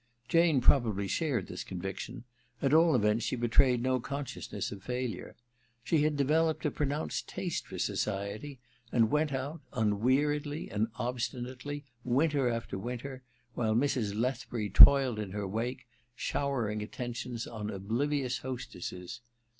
[0.27, 2.23] Jane probably shared this conviction;
[2.59, 5.35] at all events she betrayed no consciousness of failure.
[5.83, 8.59] She had developed a pronounced taste for society,
[8.91, 13.21] and went out, unweariedly and obstinately, winter after winter,
[13.53, 14.15] while Mrs.
[14.19, 19.21] Lethbury toiled in her wake, shower ing attentions on oblivious hostesses.